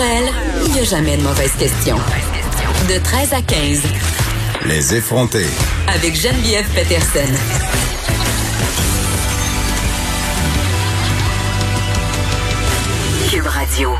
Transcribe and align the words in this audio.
a 0.00 0.84
jamais 0.84 1.16
de 1.16 1.22
mauvaises 1.22 1.52
questions. 1.52 1.98
De 2.88 2.98
13 2.98 3.32
à 3.32 3.42
15. 3.42 3.82
Les 4.66 4.94
effronter. 4.94 5.46
Avec 5.86 6.16
Geneviève 6.16 6.66
Peterson. 6.74 7.32
Cube 13.30 13.46
Radio. 13.46 13.90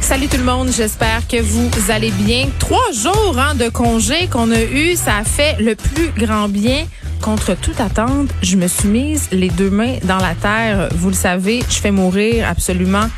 Salut 0.00 0.28
tout 0.28 0.38
le 0.38 0.44
monde, 0.44 0.70
j'espère 0.74 1.26
que 1.28 1.42
vous 1.42 1.70
allez 1.90 2.10
bien. 2.10 2.48
Trois 2.58 2.90
jours 2.92 3.38
hein, 3.38 3.54
de 3.54 3.68
congé 3.68 4.28
qu'on 4.28 4.50
a 4.50 4.62
eu, 4.62 4.96
ça 4.96 5.18
a 5.18 5.24
fait 5.24 5.56
le 5.60 5.74
plus 5.74 6.10
grand 6.16 6.48
bien. 6.48 6.86
Contre 7.20 7.54
toute 7.54 7.80
attente, 7.80 8.30
je 8.42 8.56
me 8.56 8.66
suis 8.66 8.88
mise 8.88 9.28
les 9.30 9.48
deux 9.48 9.70
mains 9.70 9.96
dans 10.04 10.18
la 10.18 10.34
terre. 10.34 10.88
Vous 10.94 11.08
le 11.08 11.14
savez, 11.14 11.62
je 11.68 11.80
fais 11.80 11.90
mourir 11.90 12.48
absolument 12.48 13.08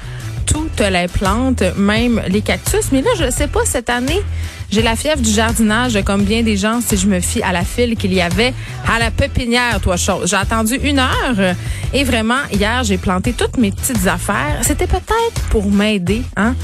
toutes 0.76 0.86
les 0.90 1.08
plantes, 1.08 1.62
même 1.76 2.22
les 2.28 2.42
cactus. 2.42 2.92
Mais 2.92 3.02
là, 3.02 3.10
je 3.16 3.24
ne 3.24 3.30
sais 3.30 3.46
pas, 3.46 3.64
cette 3.64 3.90
année, 3.90 4.22
j'ai 4.70 4.82
la 4.82 4.96
fièvre 4.96 5.20
du 5.20 5.30
jardinage, 5.30 5.98
comme 6.04 6.24
bien 6.24 6.42
des 6.42 6.56
gens, 6.56 6.80
si 6.80 6.96
je 6.96 7.06
me 7.06 7.20
fie 7.20 7.42
à 7.42 7.52
la 7.52 7.64
file 7.64 7.96
qu'il 7.96 8.12
y 8.12 8.20
avait 8.20 8.52
à 8.86 8.98
la 8.98 9.10
pépinière, 9.10 9.80
toi, 9.80 9.96
chose. 9.96 10.28
J'ai 10.28 10.36
attendu 10.36 10.74
une 10.82 10.98
heure 10.98 11.54
et 11.92 12.04
vraiment, 12.04 12.40
hier, 12.52 12.82
j'ai 12.84 12.98
planté 12.98 13.32
toutes 13.32 13.56
mes 13.58 13.70
petites 13.70 14.06
affaires. 14.06 14.58
C'était 14.62 14.86
peut-être 14.86 15.40
pour 15.50 15.70
m'aider, 15.70 16.22
hein? 16.36 16.54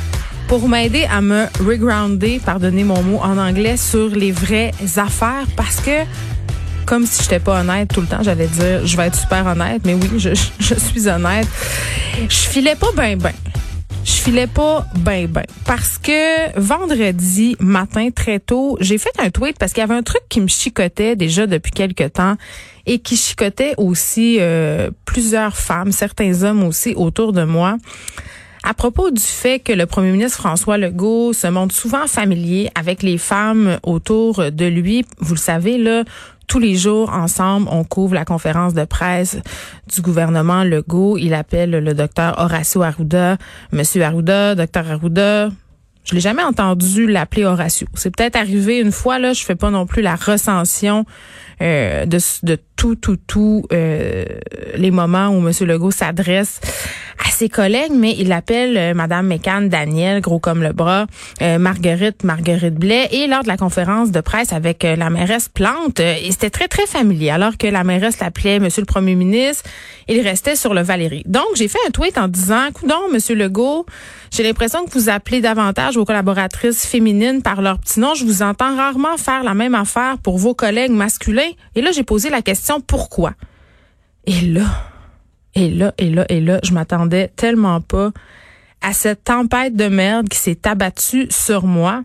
Pour 0.48 0.68
m'aider 0.68 1.06
à 1.10 1.22
me 1.22 1.46
regrounder, 1.64 2.40
pardonnez 2.44 2.84
mon 2.84 3.02
mot 3.02 3.20
en 3.22 3.38
anglais, 3.38 3.76
sur 3.76 4.08
les 4.08 4.32
vraies 4.32 4.72
affaires 4.96 5.46
parce 5.56 5.76
que 5.76 6.02
comme 6.84 7.06
si 7.06 7.22
j'étais 7.22 7.38
pas 7.38 7.60
honnête 7.60 7.88
tout 7.94 8.02
le 8.02 8.06
temps, 8.06 8.22
j'allais 8.22 8.48
dire 8.48 8.84
je 8.84 8.96
vais 8.96 9.06
être 9.06 9.18
super 9.18 9.46
honnête, 9.46 9.82
mais 9.84 9.94
oui, 9.94 10.10
je, 10.18 10.30
je 10.58 10.74
suis 10.74 11.08
honnête. 11.08 11.46
Je 12.28 12.36
filais 12.36 12.74
pas 12.74 12.88
ben 12.94 13.16
ben 13.16 13.32
je 14.04 14.12
filais 14.12 14.46
pas 14.46 14.86
ben 14.96 15.26
ben 15.26 15.44
parce 15.64 15.98
que 15.98 16.58
vendredi 16.58 17.56
matin 17.60 18.10
très 18.10 18.40
tôt, 18.40 18.76
j'ai 18.80 18.98
fait 18.98 19.12
un 19.18 19.30
tweet 19.30 19.58
parce 19.58 19.72
qu'il 19.72 19.80
y 19.80 19.84
avait 19.84 19.94
un 19.94 20.02
truc 20.02 20.22
qui 20.28 20.40
me 20.40 20.48
chicotait 20.48 21.16
déjà 21.16 21.46
depuis 21.46 21.70
quelque 21.70 22.04
temps 22.08 22.36
et 22.86 22.98
qui 22.98 23.16
chicotait 23.16 23.74
aussi 23.76 24.38
euh, 24.40 24.90
plusieurs 25.04 25.56
femmes, 25.56 25.92
certains 25.92 26.42
hommes 26.42 26.64
aussi 26.64 26.94
autour 26.96 27.32
de 27.32 27.44
moi. 27.44 27.76
À 28.64 28.74
propos 28.74 29.10
du 29.10 29.22
fait 29.22 29.58
que 29.58 29.72
le 29.72 29.86
premier 29.86 30.12
ministre 30.12 30.38
François 30.38 30.78
Legault 30.78 31.32
se 31.32 31.48
montre 31.48 31.74
souvent 31.74 32.06
familier 32.06 32.70
avec 32.76 33.02
les 33.02 33.18
femmes 33.18 33.78
autour 33.82 34.52
de 34.52 34.66
lui, 34.66 35.04
vous 35.18 35.34
le 35.34 35.40
savez 35.40 35.78
là, 35.78 36.04
tous 36.46 36.60
les 36.60 36.76
jours 36.76 37.10
ensemble, 37.10 37.66
on 37.70 37.82
couvre 37.82 38.14
la 38.14 38.24
conférence 38.24 38.72
de 38.72 38.84
presse 38.84 39.38
du 39.92 40.00
gouvernement 40.00 40.62
Legault. 40.62 41.18
Il 41.18 41.34
appelle 41.34 41.70
le 41.70 41.94
docteur 41.94 42.38
Horacio 42.38 42.82
Arruda, 42.82 43.36
Monsieur 43.72 44.02
Arruda, 44.04 44.54
docteur 44.54 44.88
Arruda. 44.90 45.48
Je 46.04 46.14
l'ai 46.14 46.20
jamais 46.20 46.42
entendu 46.42 47.06
l'appeler 47.06 47.44
Horacio. 47.44 47.86
C'est 47.94 48.14
peut-être 48.14 48.36
arrivé 48.36 48.80
une 48.80 48.92
fois 48.92 49.18
là. 49.18 49.32
Je 49.32 49.44
fais 49.44 49.54
pas 49.54 49.70
non 49.70 49.86
plus 49.86 50.02
la 50.02 50.16
recension 50.16 51.04
euh, 51.62 52.06
de, 52.06 52.58
tout, 52.76 52.96
tout, 52.96 53.16
tout 53.16 53.64
euh, 53.72 54.24
les 54.74 54.90
moments 54.90 55.28
où 55.28 55.40
Monsieur 55.40 55.66
Legault 55.66 55.92
s'adresse 55.92 56.60
à 57.18 57.30
ses 57.30 57.48
collègues, 57.48 57.92
mais 57.94 58.14
il 58.18 58.32
appelle 58.32 58.76
euh, 58.76 58.94
Madame 58.94 59.26
Mécan 59.26 59.62
Daniel, 59.62 60.20
gros 60.20 60.38
comme 60.38 60.62
le 60.62 60.72
bras, 60.72 61.06
euh, 61.40 61.58
Marguerite, 61.58 62.24
Marguerite 62.24 62.74
Blais, 62.74 63.08
et 63.12 63.26
lors 63.26 63.42
de 63.42 63.48
la 63.48 63.56
conférence 63.56 64.10
de 64.10 64.20
presse 64.20 64.52
avec 64.52 64.84
euh, 64.84 64.96
la 64.96 65.10
mairesse 65.10 65.48
Plante, 65.48 66.00
et 66.00 66.30
c'était 66.30 66.50
très, 66.50 66.68
très 66.68 66.86
familier. 66.86 67.30
Alors 67.30 67.56
que 67.56 67.66
la 67.66 67.84
mairesse 67.84 68.18
l'appelait 68.20 68.58
Monsieur 68.58 68.82
le 68.82 68.86
Premier 68.86 69.14
ministre, 69.14 69.68
il 70.08 70.20
restait 70.20 70.56
sur 70.56 70.74
le 70.74 70.82
Valérie. 70.82 71.22
Donc, 71.26 71.46
j'ai 71.54 71.68
fait 71.68 71.78
un 71.86 71.90
tweet 71.90 72.18
en 72.18 72.28
disant, 72.28 72.68
non, 72.86 73.08
Monsieur 73.12 73.34
Legault, 73.34 73.86
j'ai 74.30 74.42
l'impression 74.42 74.84
que 74.84 74.90
vous 74.92 75.08
appelez 75.08 75.40
davantage 75.40 75.96
vos 75.96 76.04
collaboratrices 76.04 76.86
féminines 76.86 77.42
par 77.42 77.62
leur 77.62 77.78
petit 77.78 78.00
nom. 78.00 78.14
Je 78.14 78.24
vous 78.24 78.42
entends 78.42 78.76
rarement 78.76 79.16
faire 79.16 79.42
la 79.42 79.54
même 79.54 79.74
affaire 79.74 80.18
pour 80.22 80.38
vos 80.38 80.54
collègues 80.54 80.92
masculins. 80.92 81.50
Et 81.74 81.82
là, 81.82 81.92
j'ai 81.92 82.02
posé 82.02 82.30
la 82.30 82.42
question, 82.42 82.80
pourquoi? 82.80 83.34
Et 84.26 84.40
là, 84.40 84.91
et 85.54 85.70
là, 85.70 85.92
et 85.98 86.10
là, 86.10 86.26
et 86.28 86.40
là, 86.40 86.60
je 86.62 86.72
m'attendais 86.72 87.30
tellement 87.36 87.80
pas 87.80 88.12
à 88.80 88.92
cette 88.92 89.24
tempête 89.24 89.76
de 89.76 89.86
merde 89.86 90.28
qui 90.28 90.38
s'est 90.38 90.66
abattue 90.66 91.28
sur 91.30 91.66
moi. 91.66 92.02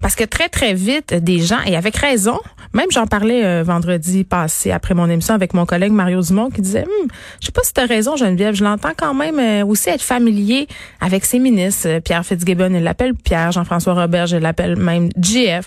Parce 0.00 0.14
que 0.14 0.24
très, 0.24 0.48
très 0.48 0.74
vite, 0.74 1.12
des 1.12 1.40
gens, 1.40 1.60
et 1.66 1.76
avec 1.76 1.96
raison, 1.96 2.38
même 2.72 2.86
j'en 2.90 3.06
parlais 3.06 3.44
euh, 3.44 3.62
vendredi 3.64 4.24
passé 4.24 4.70
après 4.70 4.94
mon 4.94 5.08
émission 5.08 5.34
avec 5.34 5.54
mon 5.54 5.66
collègue 5.66 5.92
Mario 5.92 6.22
Dumont 6.22 6.50
qui 6.50 6.60
disait, 6.60 6.84
hum, 6.84 7.08
je 7.40 7.46
sais 7.46 7.52
pas 7.52 7.62
si 7.64 7.72
tu 7.72 7.80
as 7.80 7.86
raison 7.86 8.16
Geneviève, 8.16 8.54
je 8.54 8.64
l'entends 8.64 8.92
quand 8.96 9.14
même 9.14 9.38
euh, 9.38 9.64
aussi 9.64 9.88
être 9.88 10.02
familier 10.02 10.68
avec 11.00 11.24
ses 11.24 11.38
ministres. 11.38 11.88
Euh, 11.88 12.00
Pierre 12.00 12.24
Fitzgibbon, 12.24 12.72
il 12.74 12.82
l'appelle 12.82 13.14
Pierre, 13.14 13.52
Jean-François 13.52 13.94
Robert, 13.94 14.26
je 14.26 14.36
l'appelle 14.36 14.76
même 14.76 15.08
JF. 15.20 15.66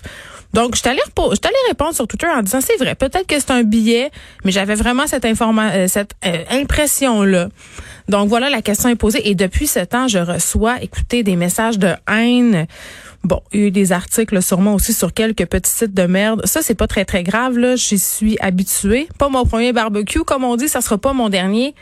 Donc, 0.54 0.76
je 0.76 0.82
t'allais 0.82 1.00
répondre 1.68 1.94
sur 1.94 2.06
Twitter 2.06 2.28
en 2.28 2.40
disant, 2.40 2.60
c'est 2.60 2.76
vrai, 2.76 2.94
peut-être 2.94 3.26
que 3.26 3.34
c'est 3.40 3.50
un 3.50 3.64
billet, 3.64 4.12
mais 4.44 4.52
j'avais 4.52 4.76
vraiment 4.76 5.08
cette 5.08 5.24
information, 5.24 5.88
cette 5.88 6.14
impression-là. 6.48 7.48
Donc, 8.08 8.28
voilà, 8.28 8.50
la 8.50 8.62
question 8.62 8.88
est 8.88 8.96
posée. 8.96 9.28
Et 9.28 9.34
depuis 9.34 9.66
ce 9.66 9.80
temps, 9.80 10.08
je 10.08 10.18
reçois, 10.18 10.82
écoutez, 10.82 11.22
des 11.22 11.36
messages 11.36 11.78
de 11.78 11.90
haine 12.08 12.66
Bon, 13.24 13.40
il 13.54 13.60
y 13.60 13.62
a 13.62 13.66
eu 13.68 13.70
des 13.70 13.92
articles 13.92 14.42
sûrement 14.42 14.74
aussi 14.74 14.92
sur 14.92 15.14
quelques 15.14 15.46
petits 15.46 15.70
sites 15.70 15.94
de 15.94 16.02
merde. 16.02 16.42
Ça, 16.44 16.60
c'est 16.60 16.74
pas 16.74 16.86
très, 16.86 17.06
très 17.06 17.22
grave, 17.22 17.56
là. 17.56 17.74
J'y 17.74 17.98
suis 17.98 18.36
habituée. 18.38 19.08
Pas 19.18 19.30
mon 19.30 19.46
premier 19.46 19.72
barbecue, 19.72 20.24
comme 20.24 20.44
on 20.44 20.56
dit, 20.56 20.68
ça 20.68 20.82
sera 20.82 20.98
pas 20.98 21.14
mon 21.14 21.30
dernier. 21.30 21.74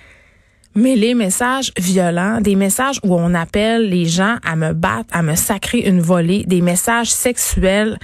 Mais 0.77 0.95
les 0.95 1.15
messages 1.15 1.73
violents, 1.77 2.41
des 2.41 2.55
messages 2.55 3.01
où 3.03 3.15
on 3.17 3.35
appelle 3.35 3.89
les 3.89 4.07
gens 4.07 4.37
à 4.45 4.55
me 4.55 4.73
battre, 4.73 5.09
à 5.11 5.23
me 5.23 5.35
sacrer 5.35 5.79
une 5.81 6.01
volée, 6.01 6.45
des 6.47 6.61
messages 6.61 7.11
sexuels 7.11 7.99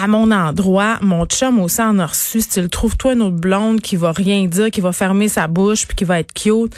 à 0.00 0.06
mon 0.06 0.30
endroit, 0.30 0.98
mon 1.00 1.26
chum 1.26 1.58
aussi 1.58 1.82
en 1.82 1.98
a 1.98 2.06
reçu, 2.06 2.40
style 2.40 2.68
trouve-toi 2.68 3.14
une 3.14 3.22
autre 3.22 3.36
blonde 3.36 3.80
qui 3.80 3.96
va 3.96 4.12
rien 4.12 4.46
dire, 4.46 4.70
qui 4.70 4.80
va 4.80 4.92
fermer 4.92 5.28
sa 5.28 5.48
bouche 5.48 5.88
puis 5.88 5.96
qui 5.96 6.04
va 6.04 6.20
être 6.20 6.32
cute. 6.32 6.72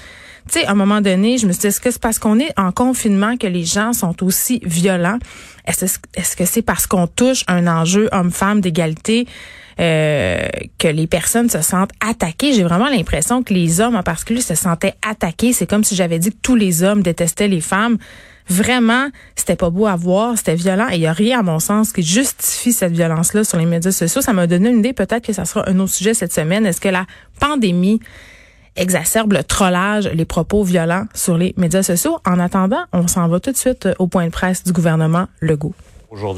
Tu 0.50 0.60
sais, 0.60 0.64
à 0.64 0.70
un 0.70 0.74
moment 0.74 1.02
donné, 1.02 1.36
je 1.36 1.46
me 1.46 1.52
suis 1.52 1.60
dit, 1.60 1.66
est-ce 1.66 1.82
que 1.82 1.90
c'est 1.90 2.00
parce 2.00 2.18
qu'on 2.18 2.38
est 2.38 2.58
en 2.58 2.72
confinement 2.72 3.36
que 3.36 3.46
les 3.46 3.64
gens 3.64 3.92
sont 3.92 4.24
aussi 4.24 4.60
violents? 4.64 5.18
Est-ce 5.66 6.34
que 6.34 6.46
c'est 6.46 6.62
parce 6.62 6.86
qu'on 6.86 7.06
touche 7.06 7.44
un 7.46 7.66
enjeu 7.66 8.08
homme-femme 8.10 8.62
d'égalité? 8.62 9.26
Que 9.80 10.88
les 10.88 11.06
personnes 11.06 11.48
se 11.48 11.62
sentent 11.62 11.92
attaquées? 12.06 12.52
J'ai 12.52 12.64
vraiment 12.64 12.88
l'impression 12.88 13.42
que 13.42 13.54
les 13.54 13.80
hommes 13.80 13.96
en 13.96 14.02
particulier 14.02 14.42
se 14.42 14.54
sentaient 14.54 14.94
attaqués. 15.08 15.52
C'est 15.52 15.66
comme 15.66 15.84
si 15.84 15.96
j'avais 15.96 16.18
dit 16.18 16.30
que 16.30 16.38
tous 16.42 16.56
les 16.56 16.82
hommes 16.82 17.02
détestaient 17.02 17.48
les 17.48 17.60
femmes. 17.60 17.96
Vraiment, 18.48 19.08
c'était 19.36 19.54
pas 19.54 19.70
beau 19.70 19.86
à 19.86 19.94
voir, 19.94 20.36
c'était 20.36 20.56
violent 20.56 20.88
et 20.90 20.96
il 20.96 21.02
y 21.02 21.06
a 21.06 21.12
rien 21.12 21.38
à 21.38 21.42
mon 21.42 21.60
sens 21.60 21.92
qui 21.92 22.02
justifie 22.02 22.72
cette 22.72 22.92
violence-là 22.92 23.44
sur 23.44 23.58
les 23.58 23.64
médias 23.64 23.92
sociaux. 23.92 24.22
Ça 24.22 24.32
m'a 24.32 24.48
donné 24.48 24.70
une 24.70 24.80
idée, 24.80 24.92
peut-être 24.92 25.24
que 25.24 25.32
ça 25.32 25.44
sera 25.44 25.68
un 25.68 25.78
autre 25.78 25.92
sujet 25.92 26.14
cette 26.14 26.32
semaine. 26.32 26.66
Est-ce 26.66 26.80
que 26.80 26.88
la 26.88 27.06
pandémie 27.38 28.00
exacerbe 28.74 29.34
le 29.34 29.44
trollage, 29.44 30.08
les 30.08 30.24
propos 30.24 30.64
violents 30.64 31.04
sur 31.14 31.38
les 31.38 31.54
médias 31.56 31.84
sociaux? 31.84 32.18
En 32.26 32.40
attendant, 32.40 32.82
on 32.92 33.06
s'en 33.06 33.28
va 33.28 33.38
tout 33.38 33.52
de 33.52 33.56
suite 33.56 33.88
au 34.00 34.08
point 34.08 34.26
de 34.26 34.32
presse 34.32 34.64
du 34.64 34.72
gouvernement 34.72 35.28
Legault. 35.40 35.74